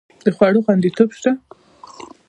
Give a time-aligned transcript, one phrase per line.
[0.23, 1.31] د خوړو خوندیتوب شته؟